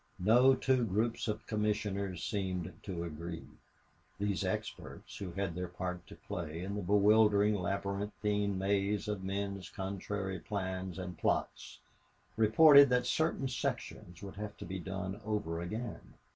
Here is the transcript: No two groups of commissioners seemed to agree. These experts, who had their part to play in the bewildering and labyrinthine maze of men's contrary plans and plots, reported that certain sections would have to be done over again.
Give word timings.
No 0.17 0.55
two 0.55 0.83
groups 0.83 1.27
of 1.27 1.45
commissioners 1.45 2.23
seemed 2.23 2.73
to 2.81 3.03
agree. 3.03 3.45
These 4.17 4.43
experts, 4.43 5.17
who 5.17 5.33
had 5.33 5.53
their 5.53 5.67
part 5.67 6.07
to 6.07 6.15
play 6.15 6.63
in 6.63 6.73
the 6.73 6.81
bewildering 6.81 7.53
and 7.53 7.61
labyrinthine 7.61 8.57
maze 8.57 9.07
of 9.07 9.23
men's 9.23 9.69
contrary 9.69 10.39
plans 10.39 10.97
and 10.97 11.15
plots, 11.19 11.77
reported 12.35 12.89
that 12.89 13.05
certain 13.05 13.47
sections 13.47 14.23
would 14.23 14.37
have 14.37 14.57
to 14.57 14.65
be 14.65 14.79
done 14.79 15.21
over 15.23 15.61
again. 15.61 16.15